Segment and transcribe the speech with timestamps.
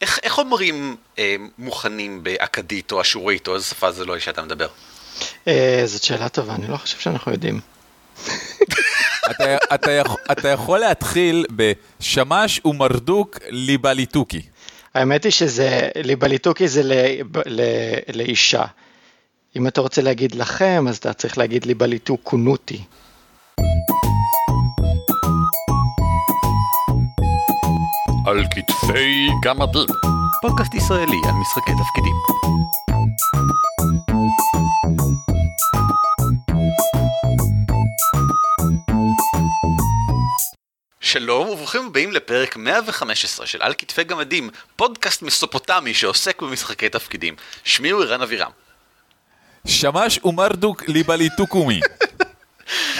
[0.00, 4.42] איך, איך אומרים אה, מוכנים באכדית או אשורית או איזה שפה זה לא היא שאתה
[4.42, 4.68] מדבר?
[5.48, 7.60] אה, זאת שאלה טובה, אני לא חושב שאנחנו יודעים.
[9.30, 14.42] אתה, אתה, יכול, אתה יכול להתחיל בשמש ומרדוק ליבליטוקי.
[14.94, 16.92] האמת היא שזה, ליבליטוקי זה ל,
[17.46, 17.62] ל,
[18.14, 18.64] לאישה.
[19.56, 22.82] אם אתה רוצה להגיד לכם, אז אתה צריך להגיד ליבליטוקונותי.
[28.30, 29.86] על כתפי גמדים.
[30.42, 32.14] פודקאסט ישראלי על משחקי תפקידים.
[41.00, 47.34] שלום וברוכים הבאים לפרק 115 של על כתפי גמדים, פודקאסט מסופוטמי שעוסק במשחקי תפקידים.
[47.64, 48.50] שמי הוא ערן אבירם.
[49.66, 51.80] שמש ומרדוק ליבליטוקומי.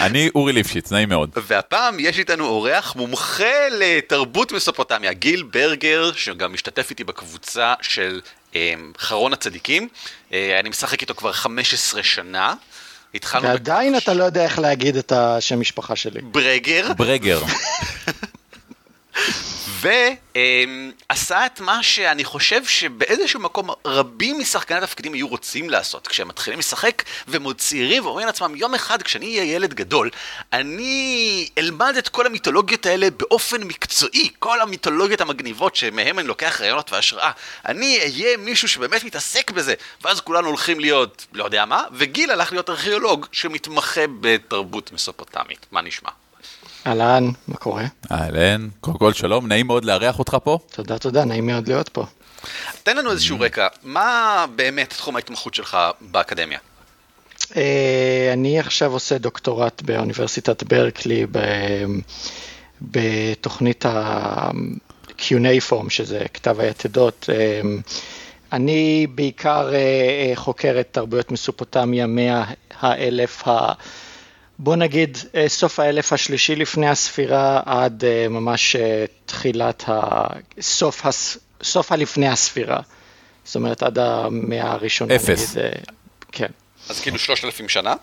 [0.01, 1.31] אני אורי ליפשיץ, נעים מאוד.
[1.47, 8.21] והפעם יש איתנו אורח מומחה לתרבות מסופוטמיה, גיל ברגר, שגם משתתף איתי בקבוצה של
[8.57, 9.89] אה, חרון הצדיקים.
[10.33, 12.55] אה, אני משחק איתו כבר 15 שנה.
[13.15, 13.49] התחלנו...
[13.49, 14.03] ועדיין בכך...
[14.03, 16.21] אתה לא יודע איך להגיד את השם משפחה שלי.
[16.21, 16.93] ברגר.
[16.97, 17.43] ברגר.
[19.83, 26.09] ועשה את מה שאני חושב שבאיזשהו מקום רבים משחקני התפקידים היו רוצים לעשות.
[26.09, 30.11] כשהם מתחילים לשחק והם עוד צעירים ואומרים לעצמם יום אחד כשאני אהיה ילד גדול
[30.53, 36.93] אני אלמד את כל המיתולוגיות האלה באופן מקצועי כל המיתולוגיות המגניבות שמהם אני לוקח רעיונות
[36.93, 37.31] והשראה.
[37.67, 39.75] אני אהיה מישהו שבאמת מתעסק בזה.
[40.03, 45.67] ואז כולנו הולכים להיות לא יודע מה וגיל הלך להיות ארכיאולוג שמתמחה בתרבות מסופוטמית.
[45.73, 46.11] מה נשמע?
[46.87, 47.85] אהלן, מה קורה?
[48.13, 50.59] אהלן, קודם כל שלום, נעים מאוד לארח אותך פה.
[50.73, 52.05] תודה, תודה, נעים מאוד להיות פה.
[52.83, 53.43] תן לנו איזשהו mm.
[53.43, 56.59] רקע, מה באמת תחום ההתמחות שלך באקדמיה?
[57.57, 61.27] אה, אני עכשיו עושה דוקטורט באוניברסיטת ברקלי
[62.83, 67.31] בתוכנית ה-Cuneiform, שזה כתב היתדות.
[67.33, 67.61] אה,
[68.53, 73.73] אני בעיקר אה, חוקר את תרבויות מסופוטמיה מהאלף ה...
[74.63, 80.27] בוא נגיד אה, סוף האלף השלישי לפני הספירה עד אה, ממש אה, תחילת, ה...
[80.61, 81.39] סוף, הס...
[81.63, 82.81] סוף הלפני הספירה.
[83.45, 85.17] זאת אומרת עד המאה הראשונה.
[85.17, 85.57] אפס.
[85.57, 85.71] נגיד,
[86.33, 86.47] כן.
[86.89, 87.95] אז כאילו שלושת אלפים שנה?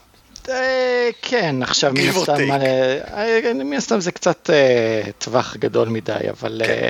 [1.22, 2.44] כן, עכשיו מן הסתם,
[3.56, 4.50] מן הסתם זה קצת
[5.18, 6.90] טווח גדול מדי, אבל כן.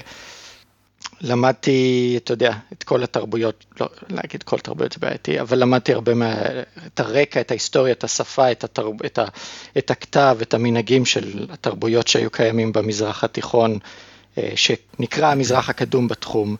[1.21, 6.13] למדתי, אתה יודע, את כל התרבויות, לא להגיד כל תרבויות זה בעייתי, אבל למדתי הרבה
[6.13, 6.35] מה...
[6.87, 9.25] את הרקע, את ההיסטוריה, את השפה, את, התרב, את, ה,
[9.77, 13.79] את הכתב, את המנהגים של התרבויות שהיו קיימים במזרח התיכון,
[14.37, 16.55] אה, שנקרא המזרח הקדום בתחום.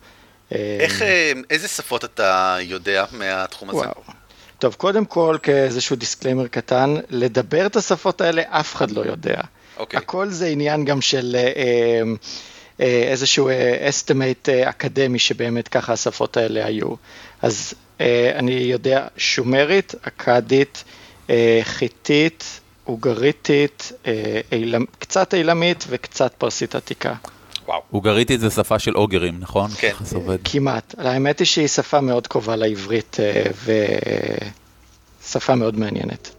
[0.52, 3.80] אה, איך, אה, איזה שפות אתה יודע מהתחום הזה?
[3.80, 4.02] וואו.
[4.60, 9.42] טוב, קודם כל, כאיזשהו disclaimer קטן, לדבר את השפות האלה אף אחד לא יודע.
[9.78, 9.98] אוקיי.
[9.98, 11.36] הכל זה עניין גם של...
[11.36, 12.02] אה, אה,
[12.80, 13.50] איזשהו
[13.90, 16.94] estimate אה, אקדמי שבאמת ככה השפות האלה היו.
[17.42, 20.84] אז אה, אני יודע שומרית, אכדית,
[21.64, 23.92] חיתית, אוגריתית,
[25.00, 27.14] קצת אילמית וקצת פרסית עתיקה.
[27.68, 27.82] וואו.
[27.94, 29.72] אוגריתית זה שפה של אוגרים, נכון?
[29.78, 29.92] כן.
[30.44, 30.96] כמעט.
[30.98, 33.18] האמת היא שהיא שפה מאוד קרובה לעברית
[35.24, 36.37] ושפה מאוד מעניינת.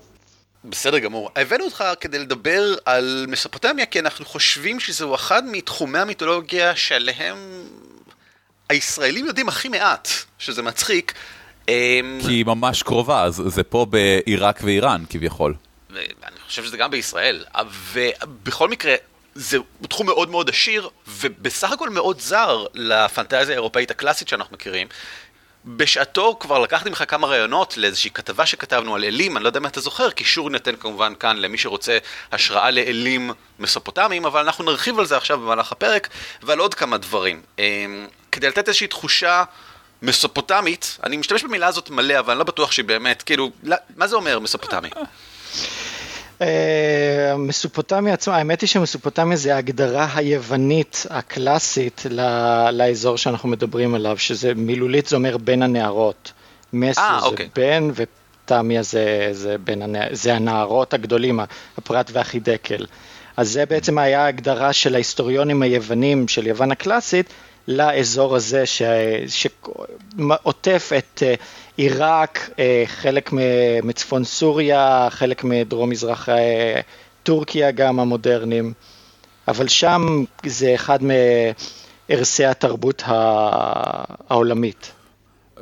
[0.70, 1.30] בסדר גמור.
[1.36, 7.36] הבאנו אותך כדי לדבר על מסופוטמיה, כי אנחנו חושבים שזהו אחד מתחומי המיתולוגיה שעליהם
[8.68, 10.08] הישראלים יודעים הכי מעט,
[10.38, 11.14] שזה מצחיק.
[11.68, 15.54] אמ, כי היא ממש קרובה, אז זה פה בעיראק ואיראן כביכול.
[15.90, 17.44] אני חושב שזה גם בישראל,
[17.92, 18.94] ובכל מקרה,
[19.34, 19.58] זה
[19.88, 24.86] תחום מאוד מאוד עשיר, ובסך הכל מאוד זר לפנטזיה האירופאית הקלאסית שאנחנו מכירים,
[25.76, 29.66] בשעתו כבר לקחתי ממך כמה רעיונות לאיזושהי כתבה שכתבנו על אלים, אני לא יודע אם
[29.66, 31.98] אתה זוכר, קישור ניתן כמובן כאן למי שרוצה
[32.32, 36.08] השראה לאלים מסופוטמיים, אבל אנחנו נרחיב על זה עכשיו במהלך הפרק,
[36.42, 37.42] ועל עוד כמה דברים.
[37.58, 39.44] אמ, כדי לתת איזושהי תחושה
[40.02, 43.50] מסופוטמית, אני משתמש במילה הזאת מלא, אבל אני לא בטוח שהיא באמת, כאילו,
[43.96, 44.88] מה זה אומר מסופוטמי?
[46.42, 52.06] אה, מסופוטמיה עצמה, האמת היא שמסופוטמיה זה ההגדרה היוונית הקלאסית
[52.72, 56.32] לאזור שאנחנו מדברים עליו, שזה מילולית זה אומר בין הנערות.
[56.72, 57.48] מסו 아, אה, זה אוקיי.
[57.54, 60.04] בין ותמיה זה, זה, בין הנע...
[60.12, 61.40] זה הנערות הגדולים,
[61.78, 62.86] הפרת והחידקל.
[63.36, 67.26] אז זה בעצם היה ההגדרה של ההיסטוריונים היוונים של יוון הקלאסית
[67.68, 68.82] לאזור הזה ש...
[69.26, 71.34] שעוטף את אה,
[71.76, 73.30] עיראק, אה, חלק
[73.82, 76.80] מצפון סוריה, חלק מדרום מזרח אה,
[77.22, 78.72] טורקיה גם המודרניים,
[79.48, 80.98] אבל שם זה אחד
[82.08, 84.92] מערשי התרבות העולמית.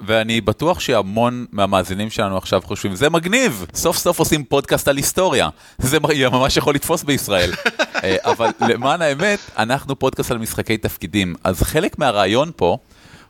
[0.06, 5.48] ואני בטוח שהמון מהמאזינים שלנו עכשיו חושבים, זה מגניב, סוף סוף עושים פודקאסט על היסטוריה.
[5.78, 5.98] זה
[6.30, 7.52] ממש יכול לתפוס בישראל.
[8.04, 12.78] אה, אבל למען האמת, אנחנו פודקאסט על משחקי תפקידים, אז חלק מהרעיון פה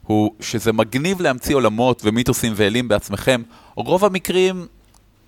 [0.02, 3.42] הוא שזה מגניב להמציא עולמות ומיתוסים ואלים בעצמכם,
[3.74, 4.66] רוב המקרים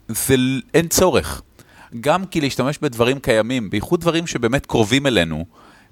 [0.08, 0.34] זה
[0.74, 1.42] אין צורך.
[2.00, 5.44] גם כי להשתמש בדברים קיימים, בייחוד דברים שבאמת קרובים אלינו,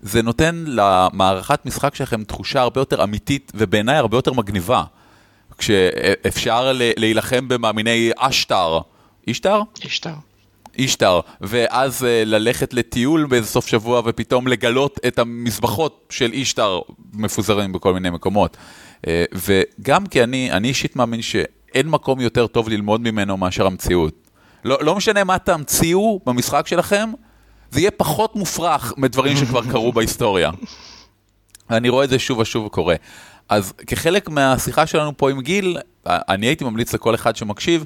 [0.03, 4.85] זה נותן למערכת משחק שלכם תחושה הרבה יותר אמיתית ובעיניי הרבה יותר מגניבה.
[5.59, 8.79] כשאפשר להילחם במאמיני אשטר,
[9.27, 9.61] אישטר?
[9.85, 10.15] אישטר.
[10.79, 16.81] אישטר, ואז uh, ללכת לטיול באיזה סוף שבוע ופתאום לגלות את המזבחות של אישטר
[17.13, 18.57] מפוזרים בכל מיני מקומות.
[18.57, 24.15] Uh, וגם כי אני, אני אישית מאמין שאין מקום יותר טוב ללמוד ממנו מאשר המציאות.
[24.65, 27.11] לא, לא משנה מה תמציאו במשחק שלכם,
[27.71, 30.51] זה יהיה פחות מופרך מדברים שכבר קרו בהיסטוריה.
[31.71, 32.95] אני רואה את זה שוב ושוב קורה.
[33.49, 37.85] אז כחלק מהשיחה שלנו פה עם גיל, אני הייתי ממליץ לכל אחד שמקשיב,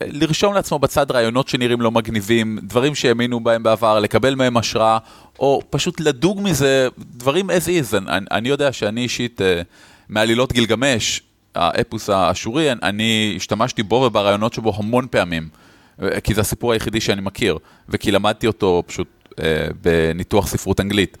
[0.00, 4.98] לרשום לעצמו בצד רעיונות שנראים לא מגניבים, דברים שהאמינו בהם בעבר, לקבל מהם השראה,
[5.38, 7.96] או פשוט לדוג מזה דברים as is.
[7.96, 9.62] אני, אני יודע שאני אישית, אה,
[10.08, 11.22] מעלילות גילגמש,
[11.54, 15.48] האפוס האשורי, אני השתמשתי בו וברעיונות שבו המון פעמים,
[16.02, 17.58] אה, כי זה הסיפור היחידי שאני מכיר,
[17.88, 19.08] וכי למדתי אותו פשוט
[19.40, 21.18] אה, בניתוח ספרות אנגלית,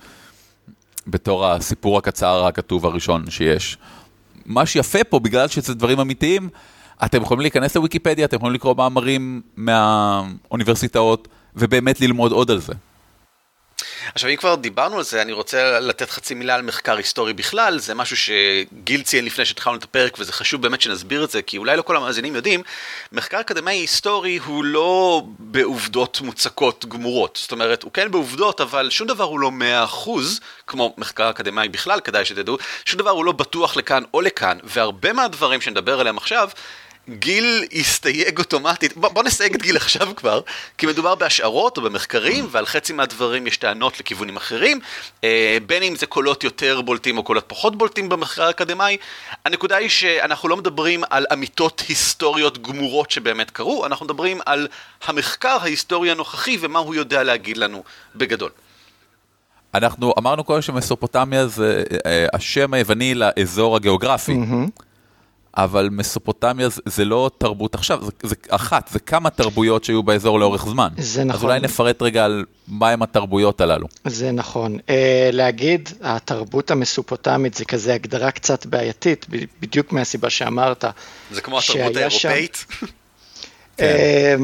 [1.06, 3.78] בתור הסיפור הקצר הכתוב הראשון שיש.
[4.46, 6.48] מה שיפה פה, בגלל שזה דברים אמיתיים,
[7.04, 12.72] אתם יכולים להיכנס לוויקיפדיה, אתם יכולים לקרוא מאמרים מהאוניברסיטאות, ובאמת ללמוד עוד על זה.
[14.14, 17.78] עכשיו אם כבר דיברנו על זה, אני רוצה לתת חצי מילה על מחקר היסטורי בכלל,
[17.78, 21.58] זה משהו שגיל ציין לפני שהתחלנו את הפרק וזה חשוב באמת שנסביר את זה, כי
[21.58, 22.62] אולי לא כל המאזינים יודעים,
[23.12, 29.08] מחקר אקדמאי היסטורי הוא לא בעובדות מוצקות גמורות, זאת אומרת הוא כן בעובדות אבל שום
[29.08, 33.32] דבר הוא לא מאה אחוז, כמו מחקר אקדמאי בכלל, כדאי שתדעו, שום דבר הוא לא
[33.32, 36.48] בטוח לכאן או לכאן, והרבה מהדברים שנדבר עליהם עכשיו
[37.08, 40.40] גיל הסתייג אוטומטית, בוא, בוא נסייג את גיל עכשיו כבר,
[40.78, 44.80] כי מדובר בהשערות או במחקרים, ועל חצי מהדברים יש טענות לכיוונים אחרים,
[45.24, 48.96] אה, בין אם זה קולות יותר בולטים או קולות פחות בולטים במחקר האקדמאי.
[49.44, 54.68] הנקודה היא שאנחנו לא מדברים על אמיתות היסטוריות גמורות שבאמת קרו, אנחנו מדברים על
[55.06, 57.82] המחקר ההיסטורי הנוכחי ומה הוא יודע להגיד לנו
[58.14, 58.50] בגדול.
[59.74, 64.32] אנחנו אמרנו קודם שמסופוטמיה זה אה, השם היווני לאזור הגיאוגרפי.
[64.32, 64.85] Mm-hmm.
[65.56, 70.40] אבל מסופוטמיה זה, זה לא תרבות עכשיו, זה, זה אחת, זה כמה תרבויות שהיו באזור
[70.40, 70.88] לאורך זמן.
[70.98, 71.38] זה נכון.
[71.38, 73.86] אז אולי נפרט רגע על מהם התרבויות הללו.
[74.04, 74.78] זה נכון.
[74.78, 74.90] Uh,
[75.32, 79.26] להגיד, התרבות המסופוטמית זה כזה הגדרה קצת בעייתית,
[79.60, 80.84] בדיוק מהסיבה שאמרת.
[81.30, 82.64] זה כמו התרבות האירופאית?
[82.68, 82.86] שם...
[83.76, 84.38] כן.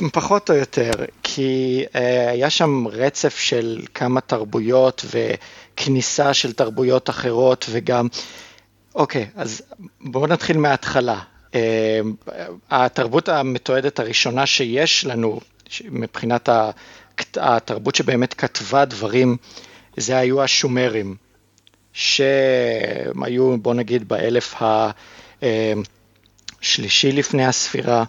[0.00, 0.90] uh, פחות או יותר,
[1.22, 1.98] כי uh,
[2.30, 8.08] היה שם רצף של כמה תרבויות וכניסה של תרבויות אחרות וגם
[8.94, 9.62] אוקיי, אז
[10.00, 11.20] בואו נתחיל מההתחלה.
[11.54, 12.00] אה,
[12.70, 15.40] התרבות המתועדת הראשונה שיש לנו,
[15.84, 16.48] מבחינת
[17.36, 19.36] התרבות שבאמת כתבה דברים,
[19.96, 21.16] זה היו השומרים,
[21.92, 24.54] שהיו, בואו נגיד, באלף
[26.62, 28.04] השלישי לפני הספירה.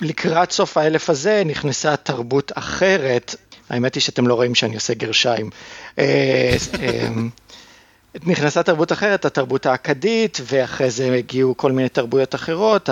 [0.00, 3.34] לקראת סוף האלף הזה נכנסה תרבות אחרת,
[3.70, 5.50] האמת היא שאתם לא רואים שאני עושה גרשיים.
[8.26, 12.88] נכנסה תרבות אחרת, התרבות האכדית, ואחרי זה הגיעו כל מיני תרבויות אחרות,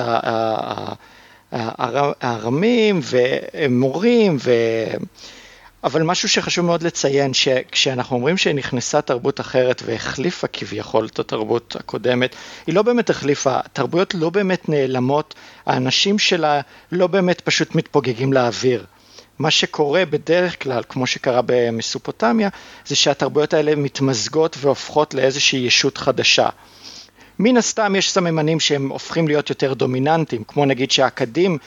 [1.53, 4.51] הארמים ומורים, ו...
[5.85, 12.37] אבל משהו שחשוב מאוד לציין, שכשאנחנו אומרים שנכנסה תרבות אחרת והחליפה כביכול את התרבות הקודמת,
[12.67, 15.35] היא לא באמת החליפה, תרבויות לא באמת נעלמות,
[15.67, 16.61] האנשים שלה
[16.93, 18.85] לא באמת פשוט מתפוגגים לאוויר.
[19.39, 22.49] מה שקורה בדרך כלל, כמו שקרה במסופוטמיה,
[22.87, 26.49] זה שהתרבויות האלה מתמזגות והופכות לאיזושהי ישות חדשה.
[27.39, 31.59] מן הסתם יש סממנים שהם הופכים להיות יותר דומיננטיים, כמו נגיד שהאקדים,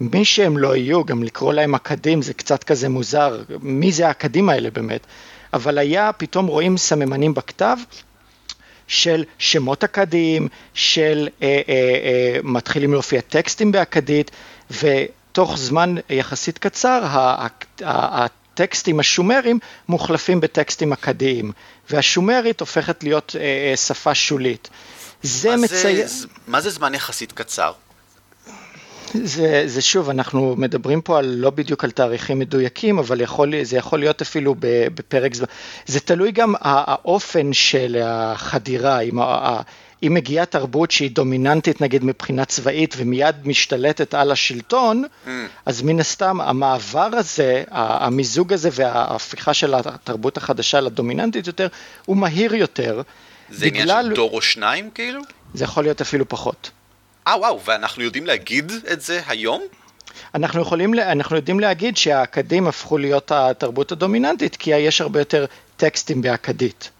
[0.00, 4.48] מי שהם לא יהיו, גם לקרוא להם אקדים זה קצת כזה מוזר, מי זה האקדים
[4.48, 5.06] האלה באמת?
[5.52, 7.76] אבל היה, פתאום רואים סממנים בכתב
[8.86, 14.30] של שמות אכדיים, של אה, אה, אה, מתחילים להופיע טקסטים באכדית,
[14.70, 14.86] ו...
[15.32, 17.02] תוך זמן יחסית קצר
[17.82, 19.58] הטקסטים השומרים
[19.88, 21.52] מוחלפים בטקסטים אכדיים,
[21.90, 24.68] והשומרית הופכת להיות אה, אה, שפה שולית.
[25.22, 26.06] זה מציין...
[26.46, 27.72] מה זה זמן יחסית קצר?
[29.14, 33.76] זה, זה שוב, אנחנו מדברים פה על, לא בדיוק על תאריכים מדויקים, אבל יכול, זה
[33.76, 34.54] יכול להיות אפילו
[34.94, 35.46] בפרק זמן.
[35.86, 39.18] זה תלוי גם האופן של החדירה, אם
[40.06, 45.28] אם מגיעה תרבות שהיא דומיננטית נגיד מבחינה צבאית ומיד משתלטת על השלטון, mm.
[45.66, 51.68] אז מן הסתם המעבר הזה, המיזוג הזה וההפיכה של התרבות החדשה לדומיננטית יותר,
[52.06, 53.02] הוא מהיר יותר.
[53.50, 53.90] זה בגלל...
[53.90, 55.20] עניין של דור או שניים כאילו?
[55.54, 56.70] זה יכול להיות אפילו פחות.
[57.26, 59.62] אה וואו, ואנחנו יודעים להגיד את זה היום?
[60.34, 66.22] אנחנו יכולים, אנחנו יודעים להגיד שהאכדים הפכו להיות התרבות הדומיננטית, כי יש הרבה יותר טקסטים
[66.22, 66.90] באכדית.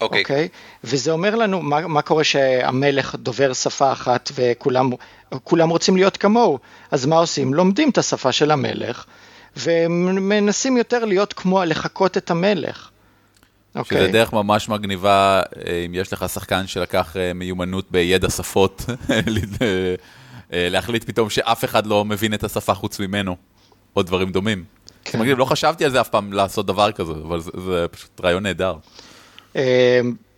[0.00, 0.18] אוקיי.
[0.18, 0.20] Okay.
[0.20, 0.48] אוקיי?
[0.52, 0.56] Okay?
[0.84, 6.58] וזה אומר לנו מה, מה קורה שהמלך דובר שפה אחת וכולם רוצים להיות כמוהו.
[6.90, 7.54] אז מה עושים?
[7.54, 9.04] לומדים את השפה של המלך
[9.56, 12.90] ומנסים יותר להיות כמו, לחקות את המלך.
[13.74, 13.98] אוקיי.
[13.98, 18.84] שזה דרך ממש מגניבה, אה, אם יש לך שחקן שלקח אה, מיומנות בידע שפות,
[20.52, 23.36] אה, להחליט פתאום שאף אחד לא מבין את השפה חוץ ממנו,
[23.96, 24.64] או דברים דומים.
[25.04, 25.20] כן.
[25.20, 28.42] מגניב, לא חשבתי על זה אף פעם לעשות דבר כזה, אבל זה, זה פשוט רעיון
[28.42, 28.76] נהדר.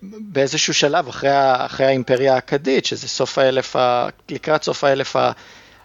[0.03, 1.31] באיזשהו שלב, אחרי,
[1.67, 5.17] אחרי האימפריה האכדית, שזה סוף האלף, ה, לקראת סוף האלף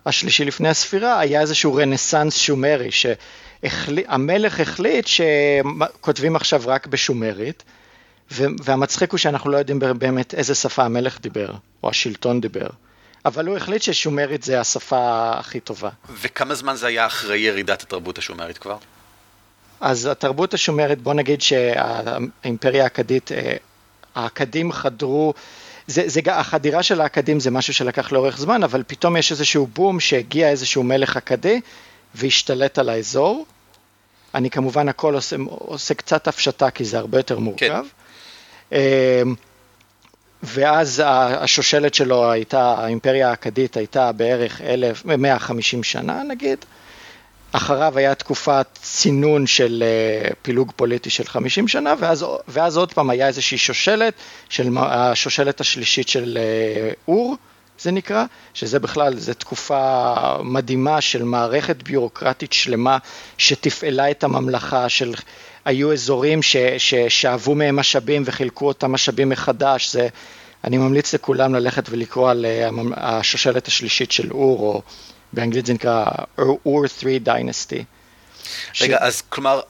[0.05, 7.63] השלישי לפני הספירה, היה איזשהו רנסאנס שומרי, שהמלך החליט שכותבים עכשיו רק בשומרית,
[8.31, 11.51] והמצחיק הוא שאנחנו לא יודעים באמת איזה שפה המלך דיבר,
[11.83, 12.67] או השלטון דיבר.
[13.25, 15.89] אבל הוא החליט ששומרית זה השפה הכי טובה.
[16.21, 18.77] וכמה זמן זה היה אחרי ירידת התרבות השומרית כבר?
[19.81, 23.55] אז התרבות השומרית, בוא נגיד שהאימפריה האכדית, אה,
[24.15, 25.33] האכדים חדרו,
[25.87, 29.99] זה, זה, החדירה של האכדים זה משהו שלקח לאורך זמן, אבל פתאום יש איזשהו בום
[29.99, 31.61] שהגיע איזשהו מלך אכדי
[32.15, 33.45] והשתלט על האזור.
[34.35, 37.83] אני כמובן הכל עושה, עושה קצת הפשטה כי זה הרבה יותר מורכב.
[38.69, 38.75] כן.
[38.77, 39.35] אמ,
[40.43, 44.61] ואז השושלת שלו הייתה, האימפריה האכדית הייתה בערך
[45.05, 46.65] 150 שנה נגיד.
[47.51, 53.09] אחריו היה תקופת צינון של אה, פילוג פוליטי של 50 שנה, ואז, ואז עוד פעם
[53.09, 54.13] היה איזושהי שושלת,
[54.49, 57.35] של השושלת השלישית של אה, אור,
[57.79, 62.97] זה נקרא, שזה בכלל, זו תקופה מדהימה של מערכת ביורוקרטית שלמה
[63.37, 65.13] שתפעלה את הממלכה, של,
[65.65, 70.07] היו אזורים ש, ששאבו מהם משאבים וחילקו אותם משאבים מחדש, זה,
[70.63, 74.81] אני ממליץ לכולם ללכת ולקרוא על אה, השושלת השלישית של אור, או
[75.33, 76.05] באנגלית זה נקרא
[76.37, 77.83] אור 3 דיינסטי.
[78.81, 79.01] רגע, ש...
[79.01, 79.61] אז כלומר,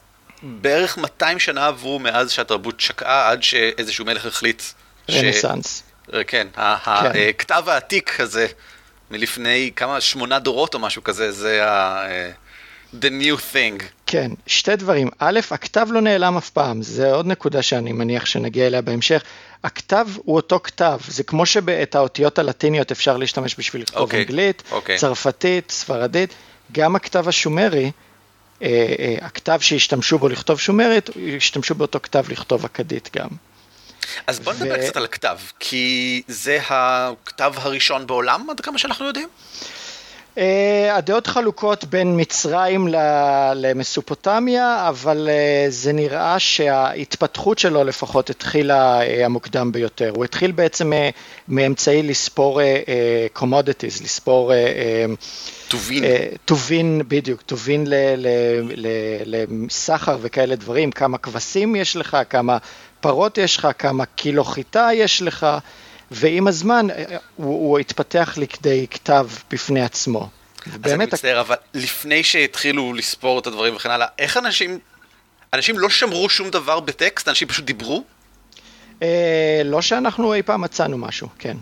[0.43, 4.63] בערך 200 שנה עברו מאז שהתרבות שקעה עד שאיזשהו מלך החליט.
[5.09, 5.83] רנסאנס.
[6.07, 6.11] ש...
[6.11, 6.47] כן, כן.
[6.53, 8.47] הכתב העתיק הזה
[9.11, 12.05] מלפני כמה, שמונה דורות או משהו כזה, זה ה...
[12.93, 13.83] The new thing.
[14.05, 15.09] כן, שתי דברים.
[15.19, 19.23] א', הכתב לא נעלם אף פעם, זה עוד נקודה שאני מניח שנגיע אליה בהמשך.
[19.63, 24.19] הכתב הוא אותו כתב, זה כמו שאת האותיות הלטיניות אפשר להשתמש בשביל לכתוב okay, אוקיי,
[24.19, 24.73] אנגלית, okay.
[24.73, 24.97] אוקיי.
[24.97, 26.33] צרפתית, ספרדית,
[26.71, 27.91] גם הכתב השומרי,
[28.61, 28.67] אה,
[28.99, 33.29] אה, הכתב שהשתמשו בו לכתוב שומרית, השתמשו באותו כתב לכתוב אכדית גם.
[34.27, 34.83] אז בוא נדבר ו...
[34.83, 39.27] קצת על הכתב, כי זה הכתב הראשון בעולם, עד כמה שאנחנו יודעים?
[40.35, 40.41] Uh,
[40.91, 42.87] הדעות חלוקות בין מצרים
[43.55, 50.11] למסופוטמיה, אבל uh, זה נראה שההתפתחות שלו לפחות התחילה uh, המוקדם ביותר.
[50.15, 50.95] הוא התחיל בעצם uh,
[51.47, 52.61] מאמצעי לספור
[53.37, 54.51] commodities, לספור...
[55.67, 56.03] טובין.
[56.45, 57.87] טובין, בדיוק, טובין
[59.25, 62.57] לסחר וכאלה דברים, כמה כבשים יש לך, כמה
[63.01, 65.47] פרות יש לך, כמה קילו חיטה יש לך.
[66.11, 70.29] ועם הזמן אה, אה, הוא, הוא התפתח לכדי כתב בפני עצמו.
[70.83, 74.79] אז אני מצטער, אבל לפני שהתחילו לספור את הדברים וכן הלאה, איך אנשים,
[75.53, 78.03] אנשים לא שמרו שום דבר בטקסט, אנשים פשוט דיברו?
[79.01, 81.57] אה, לא שאנחנו אי פעם מצאנו משהו, כן.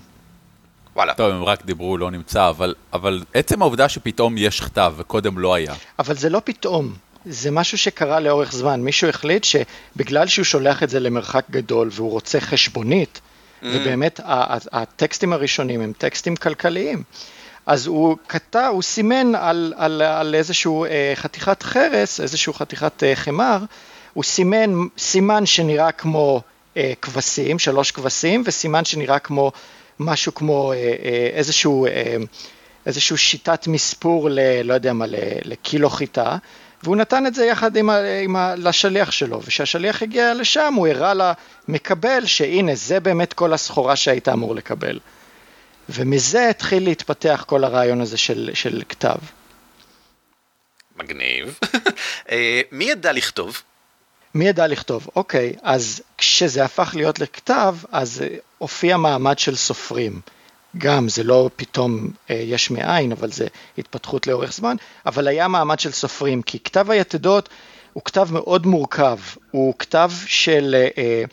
[0.95, 1.13] וואלה.
[1.13, 5.53] טוב, הם רק דיברו, לא נמצא, אבל, אבל עצם העובדה שפתאום יש כתב וקודם לא
[5.53, 5.73] היה.
[5.99, 6.93] אבל זה לא פתאום,
[7.25, 8.81] זה משהו שקרה לאורך זמן.
[8.81, 13.21] מישהו החליט שבגלל שהוא שולח את זה למרחק גדול והוא רוצה חשבונית,
[13.61, 13.65] Mm.
[13.65, 14.19] ובאמת
[14.71, 17.03] הטקסטים הראשונים הם טקסטים כלכליים.
[17.65, 23.15] אז הוא כתב, הוא סימן על, על, על איזשהו אה, חתיכת חרס, איזשהו חתיכת אה,
[23.15, 23.57] חמר,
[24.13, 26.41] הוא סימן סימן שנראה כמו
[26.77, 29.51] אה, כבשים, שלוש כבשים, וסימן שנראה כמו
[29.99, 32.15] משהו כמו אה, אה, איזשהו, אה,
[32.85, 34.39] איזשהו שיטת מספור ל...
[34.63, 35.05] לא יודע מה,
[35.45, 36.37] לקילו חיטה,
[36.83, 40.87] והוא נתן את זה יחד עם ה, עם ה, לשליח שלו, וכשהשליח הגיע לשם הוא
[40.87, 41.13] הראה
[41.67, 44.99] למקבל שהנה זה באמת כל הסחורה שהיית אמור לקבל.
[45.89, 49.17] ומזה התחיל להתפתח כל הרעיון הזה של, של כתב.
[50.95, 51.59] מגניב.
[52.31, 53.61] אה, מי ידע לכתוב?
[54.33, 55.07] מי ידע לכתוב?
[55.15, 58.23] אוקיי, אז כשזה הפך להיות לכתב, אז
[58.57, 60.21] הופיע מעמד של סופרים.
[60.77, 63.47] גם, זה לא פתאום אה, יש מאין, אבל זה
[63.77, 67.49] התפתחות לאורך זמן, אבל היה מעמד של סופרים, כי כתב היתדות
[67.93, 69.17] הוא כתב מאוד מורכב,
[69.51, 71.23] הוא כתב של, אה,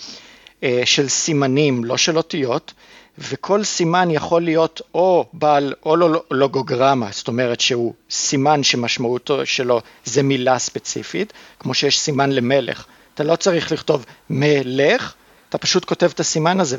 [0.63, 2.73] אה, של סימנים, לא של אותיות,
[3.19, 5.97] וכל סימן יכול להיות או בעל או
[6.31, 13.25] לוגוגרמה, זאת אומרת שהוא סימן שמשמעותו שלו זה מילה ספציפית, כמו שיש סימן למלך, אתה
[13.25, 15.15] לא צריך לכתוב מלך,
[15.49, 16.77] אתה פשוט כותב את הסימן הזה,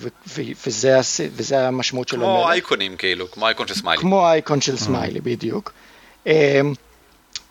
[0.68, 2.28] וזה, וזה המשמעות של המלך.
[2.28, 4.02] כמו אייקונים כאילו, כמו אייקון של סמיילי.
[4.02, 5.74] כמו אייקון של סמיילי, בדיוק.
[6.26, 6.32] אמ,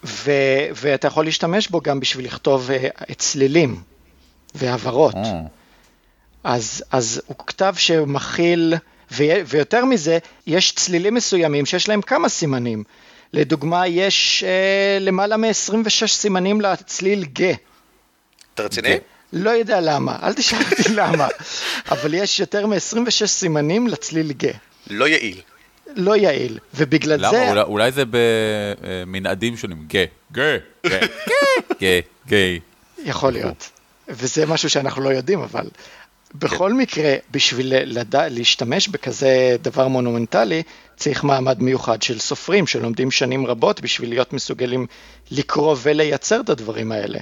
[0.05, 0.31] ו,
[0.75, 3.81] ואתה יכול להשתמש בו גם בשביל לכתוב אה, צלילים
[4.55, 5.17] והבהרות.
[6.45, 8.75] אז, אז הוא כתב שמכיל,
[9.47, 12.85] ויותר מזה, יש צלילים מסוימים שיש להם כמה סימנים.
[13.33, 17.53] לדוגמה, יש אה, למעלה מ-26 סימנים לצליל גה.
[18.55, 18.97] אתה רציני?
[19.37, 21.29] לא יודע למה, אל תשאל אותי למה,
[21.91, 24.53] אבל יש יותר מ-26 סימנים לצליל גה.
[24.91, 25.41] לא יעיל.
[25.97, 27.31] לא יעיל, ובגלל למה?
[27.31, 27.37] זה...
[27.37, 27.51] למה?
[27.51, 29.85] אולי, אולי זה במנעדים שונים.
[29.87, 30.99] גה, גה, גה,
[31.81, 32.37] גה, גה.
[33.05, 33.71] יכול להיות.
[34.09, 35.69] וזה משהו שאנחנו לא יודעים, אבל
[36.35, 36.77] בכל כן.
[36.77, 40.63] מקרה, בשביל לדע, להשתמש בכזה דבר מונומנטלי,
[40.97, 44.87] צריך מעמד מיוחד של סופרים שלומדים שנים רבות בשביל להיות מסוגלים
[45.31, 47.19] לקרוא ולייצר את הדברים האלה.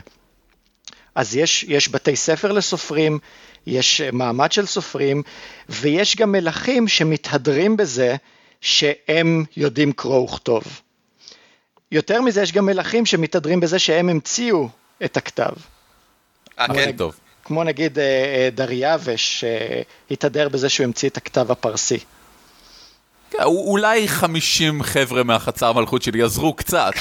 [1.14, 3.18] אז יש, יש בתי ספר לסופרים,
[3.66, 5.22] יש מעמד של סופרים,
[5.68, 8.16] ויש גם מלכים שמתהדרים בזה
[8.60, 10.80] שהם יודעים קרוא וכתוב.
[11.92, 14.68] יותר מזה, יש גם מלכים שמתהדרים בזה שהם המציאו
[15.04, 15.52] את הכתב.
[16.58, 17.14] אה, כן, טוב.
[17.44, 21.98] כמו נגיד אה, אה, דריווש, שהתהדר בזה שהוא המציא את הכתב הפרסי.
[23.38, 26.92] כן, אולי 50 חבר'ה מהחצר מלכות שלי עזרו קצת,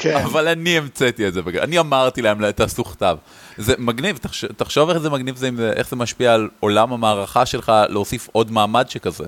[0.00, 0.16] כן.
[0.16, 3.16] אבל אני המצאתי את זה, אני אמרתי להם, תעשו כתב.
[3.56, 4.18] זה מגניב,
[4.56, 5.42] תחשוב איך זה מגניב,
[5.76, 9.24] איך זה משפיע על עולם המערכה שלך להוסיף עוד מעמד שכזה.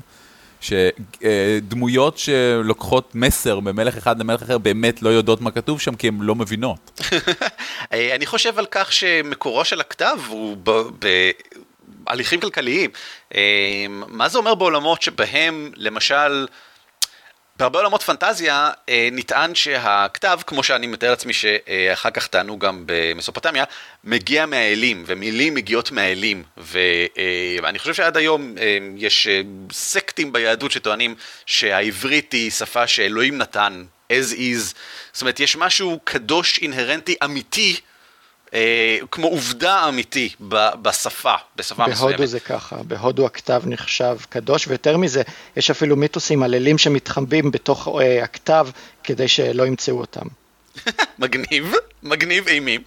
[0.61, 6.19] שדמויות שלוקחות מסר ממלך אחד למלך אחר באמת לא יודעות מה כתוב שם כי הן
[6.21, 7.01] לא מבינות.
[8.17, 10.57] אני חושב על כך שמקורו של הכתב הוא
[12.05, 12.91] בהליכים כלכליים.
[14.09, 16.47] מה זה אומר בעולמות שבהם למשל
[17.57, 23.65] בהרבה עולמות פנטזיה אה, נטען שהכתב, כמו שאני מתאר לעצמי שאחר כך טענו גם במסופוטמיה,
[24.05, 29.41] מגיע מהאלים, ומילים מגיעות מהאלים, ואני חושב שעד היום אה, יש אה,
[29.73, 31.15] סקטים ביהדות שטוענים
[31.47, 34.75] שהעברית היא שפה שאלוהים נתן, as is,
[35.13, 37.81] זאת אומרת יש משהו קדוש אינהרנטי אמיתי
[38.55, 42.17] אה, כמו עובדה אמיתי ב, בשפה, בשפה מסוימת.
[42.17, 45.23] בהודו זה ככה, בהודו הכתב נחשב קדוש, ויותר מזה,
[45.57, 48.69] יש אפילו מיתוסים על אלים שמתחבאים בתוך אה, הכתב
[49.05, 50.27] כדי שלא ימצאו אותם.
[51.19, 52.81] מגניב, מגניב אימים.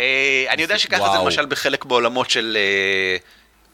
[0.00, 1.12] אה, אני יודע שככה וואו.
[1.12, 2.56] זה למשל בחלק בעולמות של...
[2.56, 3.16] אה,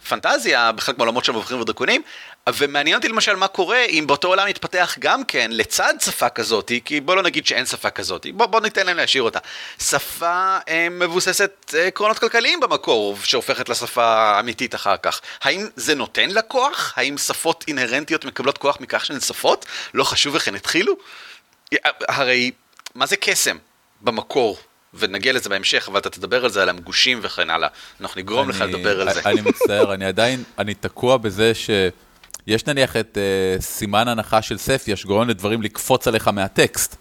[0.09, 2.03] פנטזיה, בחלק מהעולמות של מבחרים ודרקונים,
[2.57, 7.01] ומעניין אותי למשל מה קורה אם באותו עולם יתפתח גם כן לצד שפה כזאת, כי
[7.01, 9.39] בוא לא נגיד שאין שפה כזאת, בוא, בוא ניתן להם להשאיר אותה.
[9.79, 15.21] שפה אה, מבוססת אה, עקרונות כלכליים במקור, שהופכת לשפה האמיתית אחר כך.
[15.43, 16.95] האם זה נותן לה כוח?
[16.97, 19.67] האם שפות אינהרנטיות מקבלות כוח מכך שהן שפות?
[19.95, 20.95] לא חשוב איך הן התחילו?
[22.09, 22.51] הרי,
[22.95, 23.57] מה זה קסם
[24.01, 24.59] במקור?
[24.95, 27.69] ונגיע לזה בהמשך, אבל אתה תדבר על זה, על המגושים וכן הלאה.
[28.01, 29.21] אנחנו נגרום לך לדבר על זה.
[29.25, 31.53] אני מצטער, אני עדיין, אני תקוע בזה
[32.47, 33.19] שיש נניח את
[33.59, 36.97] uh, סימן הנחה של ספיה, שגורם לדברים לקפוץ עליך מהטקסט,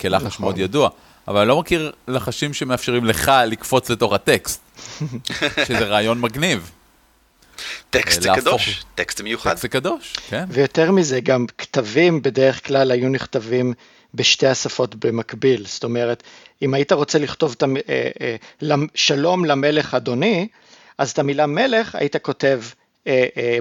[0.00, 0.44] כלחש נכון.
[0.44, 0.90] מאוד ידוע.
[1.28, 4.60] אבל אני לא מכיר לחשים שמאפשרים לך לקפוץ לתוך הטקסט,
[5.66, 6.70] שזה רעיון מגניב.
[7.90, 9.50] טקסט זה קדוש, טקסט מיוחד.
[9.50, 10.44] טקסט זה קדוש, כן.
[10.48, 13.72] ויותר מזה, גם כתבים בדרך כלל היו נכתבים
[14.14, 15.64] בשתי השפות במקביל.
[15.66, 16.22] זאת אומרת,
[16.62, 20.48] אם היית רוצה לכתוב את אה, שלום למלך אדוני,
[20.98, 22.87] אז את המילה מלך היית כותב אה, אה,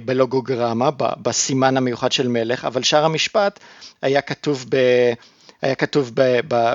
[0.05, 3.60] בלוגוגרמה, בסימן המיוחד של מלך, אבל שאר המשפט
[4.01, 4.77] היה כתוב, ב,
[5.62, 6.73] היה כתוב ב, ב,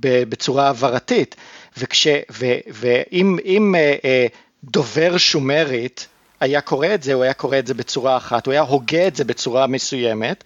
[0.00, 1.36] ב, בצורה העברתית,
[1.78, 2.06] וכש,
[2.70, 3.74] ואם
[4.64, 6.06] דובר שומרית
[6.40, 9.16] היה קורא את זה, הוא היה קורא את זה בצורה אחת, הוא היה הוגה את
[9.16, 10.44] זה בצורה מסוימת,